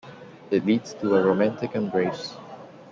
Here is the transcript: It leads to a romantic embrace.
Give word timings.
It 0.49 0.65
leads 0.65 0.95
to 0.95 1.13
a 1.15 1.23
romantic 1.23 1.75
embrace. 1.75 2.35